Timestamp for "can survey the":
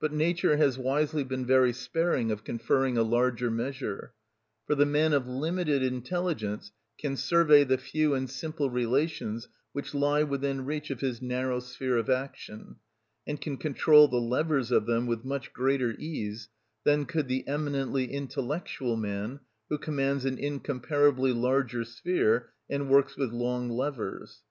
6.98-7.78